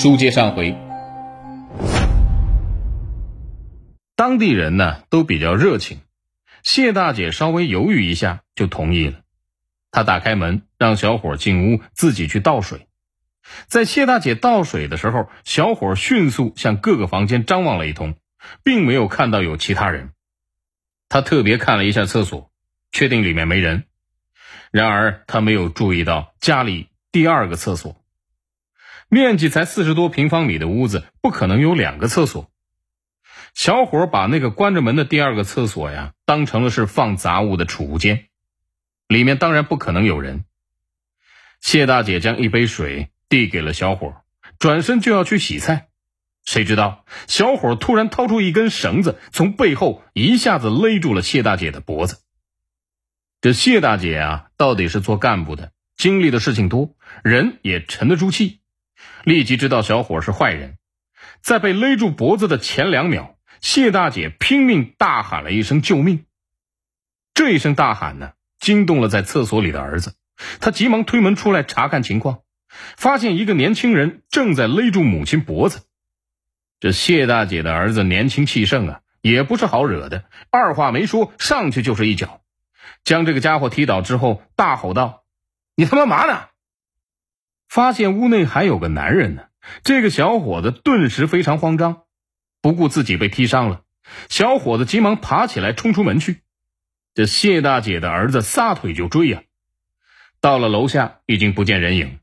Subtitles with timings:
[0.00, 0.74] 书接上回，
[4.16, 5.98] 当地人呢都比较热情，
[6.62, 9.20] 谢大姐稍微犹豫一下就同意了。
[9.90, 12.86] 她打开门，让小伙进屋自己去倒水。
[13.66, 18.14] 在谢大姐倒水的时候，小伙迅速向各个房间张望了一通，
[18.64, 20.12] 并没有看到有其他人。
[21.10, 22.50] 他特别看了一下厕所，
[22.90, 23.84] 确定里面没人。
[24.70, 27.99] 然而他没有注意到家里第二个厕所。
[29.12, 32.48] 面积才四十多平方米的屋子，不可能有两个厕所。
[33.54, 38.26] 小伙把那个关着门的第二个厕所呀，当成了是放杂物的储物间，
[39.08, 40.44] 里面当然不可能有人。
[41.60, 44.22] 谢大姐将一杯水递给了小伙，
[44.60, 45.88] 转身就要去洗菜，
[46.44, 52.20] 谁知道小伙突然掏出一根绳子，从背后一下子勒住了谢大姐的脖子。
[53.40, 58.59] 这谢大姐啊，到底是做干部的，经历的事情多，人也沉得住气。
[59.24, 60.76] 立即知道小伙是坏人，
[61.42, 66.24] 在被勒住脖子的前两秒，谢大姐拼命大喊了一声救命。
[67.34, 70.14] 这一声大喊呢，惊动了在厕所里的儿子，
[70.60, 72.40] 他急忙推门出来查看情况，
[72.96, 75.82] 发现一个年轻人正在勒住母亲脖子。
[76.80, 82.40] 这谢大姐的儿子年轻气盛啊，也不是好惹的，二话没说上去就是一脚，
[83.04, 85.24] 将这个家伙踢倒之后，大吼道
[85.76, 86.48] ：“你他妈嘛呢？”
[87.70, 89.44] 发现屋内还有个男人呢，
[89.84, 92.02] 这个小伙子顿时非常慌张，
[92.60, 93.82] 不顾自己被踢伤了，
[94.28, 96.40] 小伙子急忙爬起来冲出门去。
[97.14, 99.44] 这谢大姐的儿子撒腿就追呀，
[100.40, 102.18] 到了楼下已经不见人影。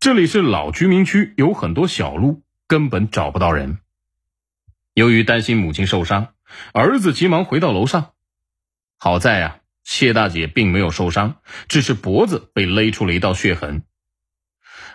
[0.00, 3.78] 这里是老居民区，有很多小路，根本找不到人。
[4.92, 6.34] 由于担心母亲受伤，
[6.74, 8.10] 儿子急忙回到楼上。
[8.98, 13.84] 好在呀，谢大姐并没有受伤，只是脖子被勒出了一道血痕。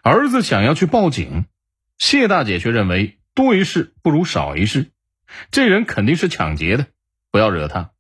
[0.04, 1.46] 儿子想要去报警，
[1.98, 4.92] 谢大姐却认为多一事不如少一事，
[5.50, 6.88] 这人肯定是抢劫的，
[7.32, 7.92] 不要惹他，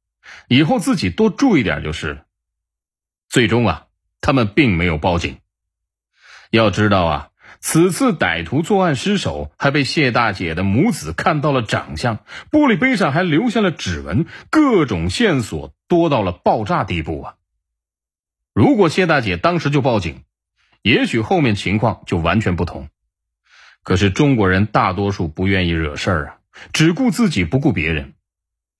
[0.49, 2.25] 以后自己多注意点就是了。
[3.29, 3.87] 最终啊，
[4.19, 5.37] 他们并没有报警。
[6.51, 7.29] 要知道啊，
[7.61, 12.17] 此次歹徒作案失手，还被谢大姐的母子看到了长相，
[12.51, 17.35] 玻璃杯上还留下了指纹，各种线索多到了爆炸地步啊！
[18.53, 20.21] 如果谢大姐当时就报警，
[20.83, 22.89] 也许后面情况就完全不同，
[23.83, 26.37] 可是中国人大多数不愿意惹事儿啊，
[26.73, 28.13] 只顾自己不顾别人。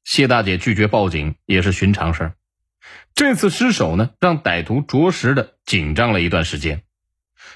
[0.03, 2.35] 谢大姐拒绝报警也是寻常事儿。
[3.15, 6.83] 这次失手呢，让歹徒着实的紧张了一段时间，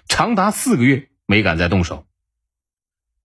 [0.08, 2.08] 长达四个月没敢再动手。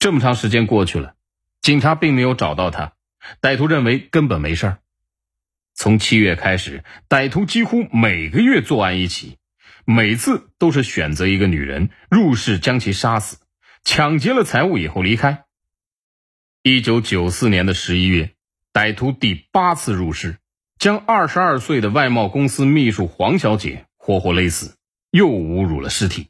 [0.00, 1.14] 这么长时间过去了，
[1.60, 2.94] 警察并没有找到他，
[3.40, 4.78] 歹徒认为根本没事儿。
[5.72, 9.38] 从七月开始，歹徒几乎每个月作案一起。
[9.84, 13.38] 每次都是选择一个女人入室将其杀死，
[13.82, 15.44] 抢劫了财物以后离开。
[16.62, 18.30] 一九九四年的十一月，
[18.72, 20.38] 歹徒第八次入室，
[20.78, 24.76] 将二十二岁的外贸公司秘书黄小姐活活勒死，
[25.10, 26.28] 又侮辱了尸体。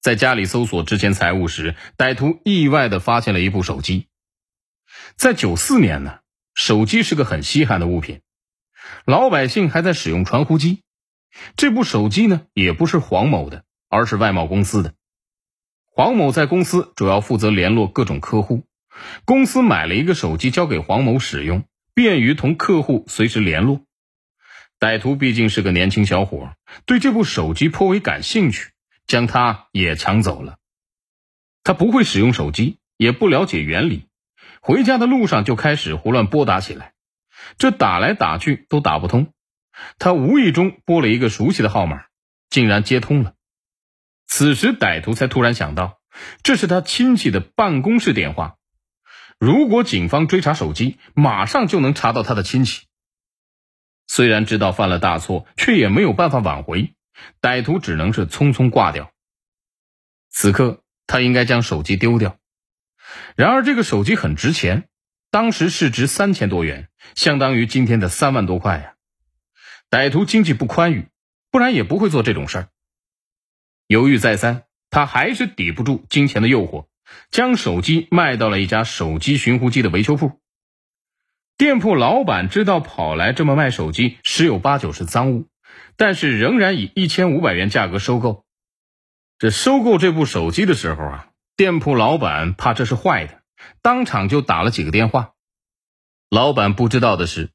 [0.00, 4.06] 在家里搜索之前财物时，歹徒意外的发现了一部手机。
[5.16, 6.20] 在九四年呢，
[6.54, 8.22] 手机是个很稀罕的物品，
[9.04, 10.82] 老百姓还在使用传呼机。
[11.56, 14.94] 这部手机呢，也不是黄某的，而是外贸公司的。
[15.86, 18.64] 黄某在公司主要负责联络各种客户，
[19.24, 21.64] 公司买了一个手机交给黄某使用，
[21.94, 23.82] 便于同客户随时联络。
[24.78, 26.54] 歹徒毕竟是个年轻小伙，
[26.86, 28.70] 对这部手机颇为感兴趣，
[29.06, 30.56] 将它也抢走了。
[31.62, 34.06] 他不会使用手机，也不了解原理，
[34.62, 36.94] 回家的路上就开始胡乱拨打起来，
[37.58, 39.32] 这打来打去都打不通。
[39.98, 42.04] 他无意中拨了一个熟悉的号码，
[42.48, 43.34] 竟然接通了。
[44.26, 46.00] 此时，歹徒才突然想到，
[46.42, 48.56] 这是他亲戚的办公室电话。
[49.38, 52.86] 如果警方追查手机，马上就能查到他的亲戚。
[54.06, 56.94] 虽然知道犯了大错，却也没有办法挽回，
[57.40, 59.12] 歹徒只能是匆匆挂掉。
[60.28, 62.36] 此刻，他应该将手机丢掉。
[63.34, 64.88] 然而，这个手机很值钱，
[65.30, 68.94] 当时市值三千多元，相当于今天的三万多块呀。
[69.90, 71.08] 歹徒经济不宽裕，
[71.50, 72.68] 不然也不会做这种事儿。
[73.88, 76.86] 犹豫再三，他还是抵不住金钱的诱惑，
[77.32, 80.38] 将手机卖到了一家手机寻呼机的维修铺。
[81.56, 85.48] 店铺老板知道跑来这么卖手机，十有八九是赃物，
[85.96, 88.44] 但是仍然以一千五百元价格收购。
[89.38, 93.42] 这收购这部手机的时候啊，店铺老板怕这是坏的，
[93.82, 95.32] 当场就打了几个电话。
[96.30, 97.50] 老板不知道的是。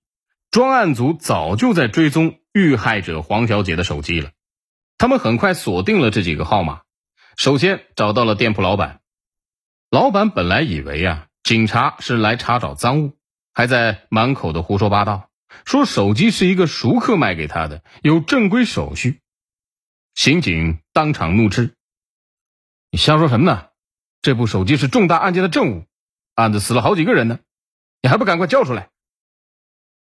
[0.56, 4.32] 专案组早就在追踪遇害者黄小姐的手机了，
[4.98, 6.84] 他们很快锁定了这几个号码。
[7.36, 9.02] 首先找到了店铺老板，
[9.92, 13.18] 老板本来以为啊，警察是来查找赃物，
[13.54, 15.30] 还在满口的胡说八道，
[15.66, 19.20] 说手机是一个熟客卖给他的，有正规手续。
[20.14, 21.74] 刑警当场怒斥
[22.92, 23.66] ：“你瞎说什么呢？
[24.22, 25.86] 这部手机是重大案件的证物，
[26.34, 27.40] 案子死了好几个人呢，
[28.02, 28.88] 你还不赶快交出来！”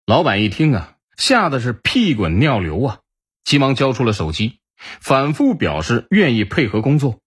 [0.04, 2.98] 老板一听啊，吓得是屁滚尿流啊，
[3.44, 7.20] 急忙交出了手机，反复表示愿意配合工作。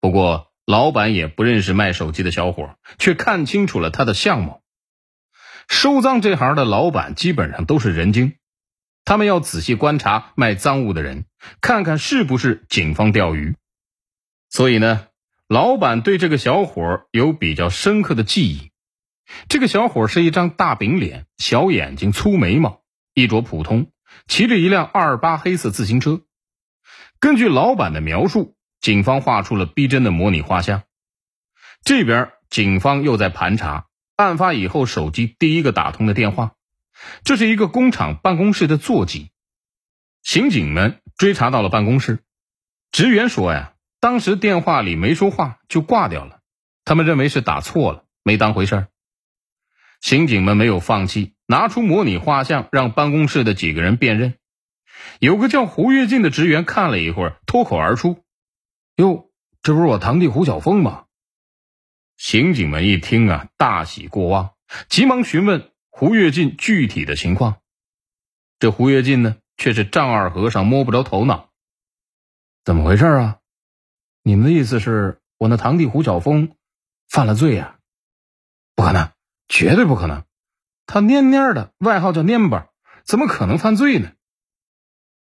[0.00, 4.62] 不过，老板也不认识卖手机的小伙，却看清楚了他的相貌。
[5.68, 8.34] 收赃这行的老板基本上都是人精。
[9.04, 11.26] 他们要仔细观察卖赃物的人，
[11.60, 13.56] 看看是不是警方钓鱼。
[14.48, 15.08] 所以呢，
[15.48, 18.70] 老板对这个小伙有比较深刻的记忆。
[19.48, 22.82] 这个小伙是一张大饼脸、小眼睛、粗眉毛，
[23.14, 23.90] 衣着普通，
[24.28, 26.22] 骑着一辆二八黑色自行车。
[27.18, 30.82] 根据老板的描述，警方画出了逼真的模拟画像。
[31.82, 33.86] 这边警方又在盘查
[34.16, 36.52] 案发以后手机第一个打通的电话。
[37.24, 39.30] 这是一个工厂办公室的座机，
[40.22, 42.20] 刑警们追查到了办公室。
[42.90, 46.40] 职员说呀，当时电话里没说话就挂掉了，
[46.84, 48.88] 他们认为是打错了，没当回事儿。
[50.00, 54.34] 刑警们没有放弃，拿出模拟画像让办公室的几个人辨认。
[55.20, 58.24] 有个叫胡跃进的职员看了一会儿，脱口而出
[58.96, 59.30] ：“哟，
[59.62, 61.04] 这不是我堂弟胡晓峰吗？”
[62.16, 64.54] 刑警们一听啊，大喜过望，
[64.88, 65.70] 急忙询问。
[65.98, 67.56] 胡跃进具体的情况，
[68.58, 71.48] 这胡跃进呢却是丈二和尚摸不着头脑。
[72.66, 73.38] 怎么回事啊？
[74.22, 76.54] 你们的意思是我那堂弟胡晓峰
[77.08, 77.78] 犯了罪呀？
[78.74, 79.10] 不可能，
[79.48, 80.24] 绝对不可能！
[80.86, 82.68] 他蔫蔫的，外号叫蔫巴，
[83.04, 84.12] 怎么可能犯罪呢？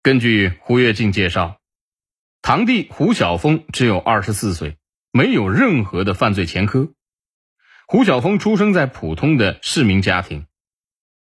[0.02, 1.60] 根据胡跃进介绍，
[2.42, 4.76] 堂弟胡晓峰只有二十四岁，
[5.12, 6.92] 没有任何的犯罪前科。
[7.86, 10.46] 胡晓峰出生在普通的市民家庭。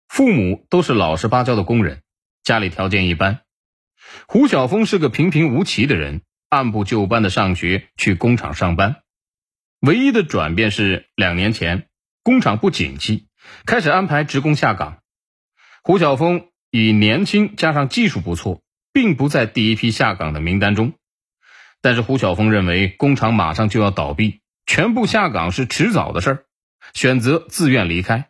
[0.07, 2.03] 父母都是老实巴交的工人，
[2.43, 3.41] 家里条件一般。
[4.27, 9.03] 胡晓峰是个平平无奇的人，按部就班的上学去工厂上班。
[9.81, 11.88] 唯一的转变是两年前
[12.29, 13.25] 工厂不景气，
[13.65, 14.99] 开始安排职工下岗。
[15.81, 18.61] 胡晓峰以年轻加上技术不错，
[18.93, 20.93] 并不在第一批下岗的名单中。
[21.81, 26.45] 但是胡晓峰认为工厂马上就要倒闭，全部下岗是迟早的事儿，
[26.93, 28.29] 选择自愿离开。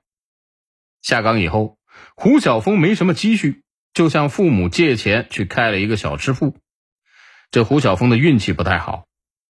[1.02, 1.78] 下岗以后，
[2.16, 3.64] 胡晓峰没什么积蓄，
[3.94, 6.56] 就向父母借钱去开了一个小吃铺。
[7.52, 9.08] 这胡晓峰的运气不太好，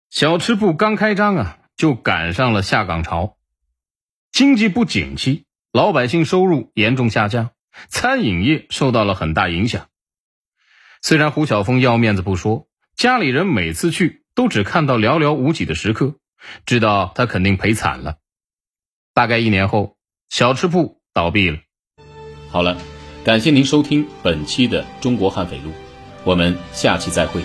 [0.09, 3.35] 小吃铺刚开张啊，就赶上了下岗潮，
[4.39, 7.51] 经济不景气，老百姓收入严重下降，
[7.89, 9.89] 餐饮业受到了很大影响。
[11.03, 16.15] 虽然胡晓峰要面子不说，家里人每次去都只看到寥寥无几的食客，
[16.67, 18.19] 知道他肯定赔惨了。
[19.13, 19.97] 大概一年后，
[20.29, 21.01] 小吃铺。
[21.13, 21.59] 倒闭了。
[22.49, 22.81] 好了，
[23.25, 25.71] 感谢您收听本期的《中国悍匪录》，
[26.23, 27.43] 我们下期再会。